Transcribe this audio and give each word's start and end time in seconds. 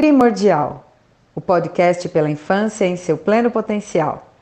Primordial, 0.00 0.90
o 1.34 1.42
podcast 1.42 2.08
pela 2.08 2.30
infância 2.30 2.86
em 2.86 2.96
seu 2.96 3.18
pleno 3.18 3.50
potencial. 3.50 4.32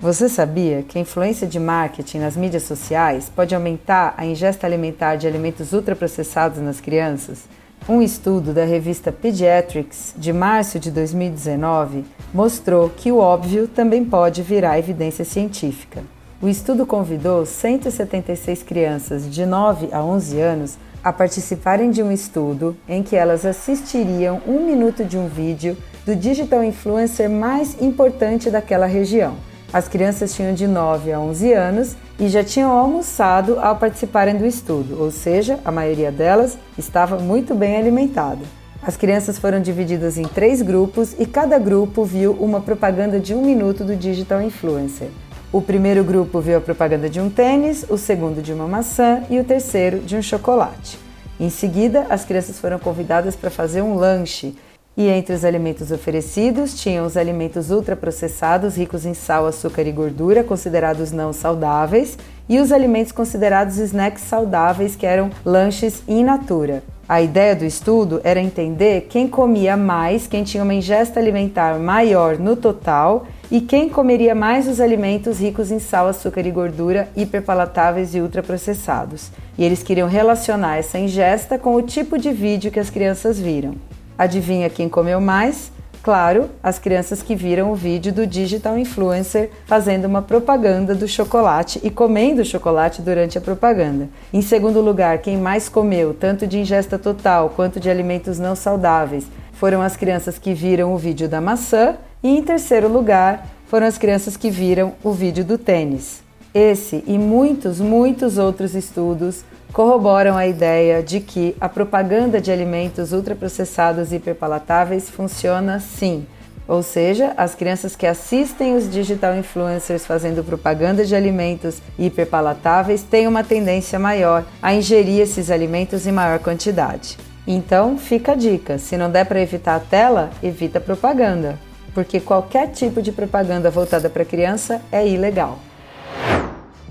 Você 0.00 0.26
sabia 0.26 0.82
que 0.82 0.96
a 0.96 1.02
influência 1.02 1.46
de 1.46 1.60
marketing 1.60 2.20
nas 2.20 2.34
mídias 2.34 2.62
sociais 2.62 3.28
pode 3.28 3.54
aumentar 3.54 4.14
a 4.16 4.24
ingesta 4.24 4.66
alimentar 4.66 5.16
de 5.16 5.26
alimentos 5.26 5.74
ultraprocessados 5.74 6.60
nas 6.62 6.80
crianças? 6.80 7.44
Um 7.86 8.00
estudo 8.00 8.54
da 8.54 8.64
revista 8.64 9.12
Pediatrics 9.12 10.14
de 10.16 10.32
março 10.32 10.80
de 10.80 10.90
2019 10.90 12.06
mostrou 12.32 12.88
que 12.88 13.12
o 13.12 13.18
óbvio 13.18 13.68
também 13.68 14.02
pode 14.02 14.42
virar 14.42 14.78
evidência 14.78 15.26
científica. 15.26 16.02
O 16.42 16.48
estudo 16.48 16.84
convidou 16.84 17.46
176 17.46 18.64
crianças 18.64 19.30
de 19.30 19.46
9 19.46 19.90
a 19.92 20.02
11 20.02 20.40
anos 20.40 20.76
a 21.04 21.12
participarem 21.12 21.88
de 21.88 22.02
um 22.02 22.10
estudo 22.10 22.76
em 22.88 23.00
que 23.00 23.14
elas 23.14 23.46
assistiriam 23.46 24.42
um 24.44 24.66
minuto 24.66 25.04
de 25.04 25.16
um 25.16 25.28
vídeo 25.28 25.76
do 26.04 26.16
digital 26.16 26.64
influencer 26.64 27.30
mais 27.30 27.80
importante 27.80 28.50
daquela 28.50 28.86
região. 28.86 29.36
As 29.72 29.86
crianças 29.86 30.34
tinham 30.34 30.52
de 30.52 30.66
9 30.66 31.12
a 31.12 31.20
11 31.20 31.52
anos 31.52 31.96
e 32.18 32.26
já 32.26 32.42
tinham 32.42 32.72
almoçado 32.72 33.60
ao 33.60 33.76
participarem 33.76 34.36
do 34.36 34.44
estudo, 34.44 35.00
ou 35.00 35.12
seja, 35.12 35.60
a 35.64 35.70
maioria 35.70 36.10
delas 36.10 36.58
estava 36.76 37.20
muito 37.20 37.54
bem 37.54 37.76
alimentada. 37.76 38.44
As 38.82 38.96
crianças 38.96 39.38
foram 39.38 39.62
divididas 39.62 40.18
em 40.18 40.24
três 40.24 40.60
grupos 40.60 41.14
e 41.20 41.24
cada 41.24 41.56
grupo 41.56 42.04
viu 42.04 42.32
uma 42.32 42.60
propaganda 42.60 43.20
de 43.20 43.32
um 43.32 43.42
minuto 43.42 43.84
do 43.84 43.94
digital 43.94 44.42
influencer. 44.42 45.06
O 45.52 45.60
primeiro 45.60 46.02
grupo 46.02 46.40
viu 46.40 46.56
a 46.56 46.60
propaganda 46.62 47.10
de 47.10 47.20
um 47.20 47.28
tênis, 47.28 47.84
o 47.90 47.98
segundo 47.98 48.40
de 48.40 48.54
uma 48.54 48.66
maçã 48.66 49.22
e 49.28 49.38
o 49.38 49.44
terceiro 49.44 49.98
de 49.98 50.16
um 50.16 50.22
chocolate. 50.22 50.98
Em 51.38 51.50
seguida, 51.50 52.06
as 52.08 52.24
crianças 52.24 52.58
foram 52.58 52.78
convidadas 52.78 53.36
para 53.36 53.50
fazer 53.50 53.82
um 53.82 53.94
lanche 53.94 54.56
e 54.96 55.08
entre 55.08 55.34
os 55.34 55.44
alimentos 55.44 55.90
oferecidos 55.90 56.80
tinham 56.80 57.04
os 57.04 57.18
alimentos 57.18 57.70
ultraprocessados 57.70 58.78
ricos 58.78 59.04
em 59.04 59.12
sal, 59.12 59.46
açúcar 59.46 59.82
e 59.82 59.92
gordura, 59.92 60.42
considerados 60.42 61.12
não 61.12 61.34
saudáveis, 61.34 62.16
e 62.48 62.58
os 62.58 62.72
alimentos 62.72 63.12
considerados 63.12 63.76
snacks 63.76 64.22
saudáveis, 64.22 64.96
que 64.96 65.04
eram 65.04 65.30
lanches 65.44 66.02
in 66.08 66.24
natura. 66.24 66.82
A 67.06 67.20
ideia 67.20 67.54
do 67.54 67.64
estudo 67.66 68.22
era 68.24 68.40
entender 68.40 69.02
quem 69.02 69.28
comia 69.28 69.76
mais, 69.76 70.26
quem 70.26 70.44
tinha 70.44 70.62
uma 70.62 70.72
ingesta 70.72 71.20
alimentar 71.20 71.78
maior 71.78 72.38
no 72.38 72.56
total 72.56 73.26
e 73.52 73.60
quem 73.60 73.86
comeria 73.86 74.34
mais 74.34 74.66
os 74.66 74.80
alimentos 74.80 75.38
ricos 75.38 75.70
em 75.70 75.78
sal, 75.78 76.08
açúcar 76.08 76.46
e 76.46 76.50
gordura 76.50 77.10
hiperpalatáveis 77.14 78.14
e 78.14 78.20
ultraprocessados. 78.22 79.30
E 79.58 79.62
eles 79.62 79.82
queriam 79.82 80.08
relacionar 80.08 80.78
essa 80.78 80.98
ingesta 80.98 81.58
com 81.58 81.74
o 81.74 81.82
tipo 81.82 82.16
de 82.16 82.32
vídeo 82.32 82.72
que 82.72 82.80
as 82.80 82.88
crianças 82.88 83.38
viram. 83.38 83.74
Adivinha 84.16 84.70
quem 84.70 84.88
comeu 84.88 85.20
mais? 85.20 85.70
Claro, 86.02 86.48
as 86.62 86.78
crianças 86.78 87.22
que 87.22 87.36
viram 87.36 87.70
o 87.70 87.74
vídeo 87.74 88.10
do 88.10 88.26
digital 88.26 88.78
influencer 88.78 89.50
fazendo 89.66 90.06
uma 90.06 90.22
propaganda 90.22 90.94
do 90.94 91.06
chocolate 91.06 91.78
e 91.84 91.90
comendo 91.90 92.44
chocolate 92.46 93.02
durante 93.02 93.36
a 93.36 93.40
propaganda. 93.40 94.08
Em 94.32 94.40
segundo 94.40 94.80
lugar, 94.80 95.18
quem 95.18 95.36
mais 95.36 95.68
comeu, 95.68 96.14
tanto 96.14 96.46
de 96.46 96.58
ingesta 96.58 96.98
total 96.98 97.50
quanto 97.54 97.78
de 97.78 97.90
alimentos 97.90 98.38
não 98.38 98.56
saudáveis, 98.56 99.26
foram 99.62 99.80
as 99.80 99.96
crianças 99.96 100.40
que 100.40 100.52
viram 100.52 100.92
o 100.92 100.98
vídeo 100.98 101.28
da 101.28 101.40
maçã. 101.40 101.94
E 102.20 102.36
em 102.36 102.42
terceiro 102.42 102.88
lugar, 102.88 103.46
foram 103.68 103.86
as 103.86 103.96
crianças 103.96 104.36
que 104.36 104.50
viram 104.50 104.94
o 105.04 105.12
vídeo 105.12 105.44
do 105.44 105.56
tênis. 105.56 106.20
Esse 106.52 107.04
e 107.06 107.16
muitos, 107.16 107.78
muitos 107.78 108.38
outros 108.38 108.74
estudos 108.74 109.44
corroboram 109.72 110.36
a 110.36 110.48
ideia 110.48 111.00
de 111.00 111.20
que 111.20 111.54
a 111.60 111.68
propaganda 111.68 112.40
de 112.40 112.50
alimentos 112.50 113.12
ultraprocessados 113.12 114.10
e 114.10 114.16
hiperpalatáveis 114.16 115.08
funciona 115.08 115.78
sim. 115.78 116.26
Ou 116.66 116.82
seja, 116.82 117.32
as 117.36 117.54
crianças 117.54 117.94
que 117.94 118.04
assistem 118.04 118.74
os 118.74 118.90
digital 118.90 119.36
influencers 119.36 120.04
fazendo 120.04 120.42
propaganda 120.42 121.04
de 121.04 121.14
alimentos 121.14 121.80
hiperpalatáveis 121.96 123.04
têm 123.04 123.28
uma 123.28 123.44
tendência 123.44 123.96
maior 123.96 124.44
a 124.60 124.74
ingerir 124.74 125.20
esses 125.20 125.52
alimentos 125.52 126.04
em 126.04 126.10
maior 126.10 126.40
quantidade. 126.40 127.16
Então, 127.46 127.98
fica 127.98 128.32
a 128.32 128.36
dica: 128.36 128.78
se 128.78 128.96
não 128.96 129.10
der 129.10 129.26
para 129.26 129.40
evitar 129.40 129.76
a 129.76 129.80
tela, 129.80 130.30
evita 130.42 130.78
a 130.78 130.80
propaganda, 130.80 131.58
porque 131.94 132.20
qualquer 132.20 132.68
tipo 132.68 133.02
de 133.02 133.12
propaganda 133.12 133.70
voltada 133.70 134.08
para 134.08 134.24
criança 134.24 134.80
é 134.90 135.06
ilegal. 135.06 135.58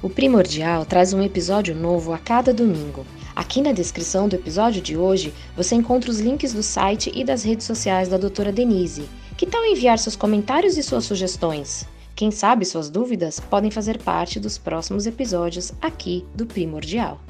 O 0.00 0.08
Primordial 0.08 0.86
traz 0.86 1.12
um 1.12 1.20
episódio 1.20 1.74
novo 1.74 2.12
a 2.12 2.18
cada 2.18 2.54
domingo. 2.54 3.04
Aqui 3.34 3.60
na 3.60 3.72
descrição 3.72 4.28
do 4.28 4.36
episódio 4.36 4.80
de 4.80 4.96
hoje 4.96 5.34
você 5.56 5.74
encontra 5.74 6.10
os 6.10 6.20
links 6.20 6.52
do 6.52 6.62
site 6.62 7.10
e 7.14 7.24
das 7.24 7.42
redes 7.42 7.66
sociais 7.66 8.08
da 8.08 8.16
doutora 8.16 8.52
Denise. 8.52 9.08
Que 9.36 9.46
tal 9.46 9.64
enviar 9.64 9.98
seus 9.98 10.16
comentários 10.16 10.76
e 10.76 10.82
suas 10.82 11.04
sugestões? 11.04 11.86
Quem 12.14 12.30
sabe 12.30 12.64
suas 12.64 12.90
dúvidas 12.90 13.38
podem 13.38 13.70
fazer 13.70 13.98
parte 13.98 14.40
dos 14.40 14.58
próximos 14.58 15.06
episódios 15.06 15.72
aqui 15.80 16.24
do 16.34 16.46
Primordial. 16.46 17.20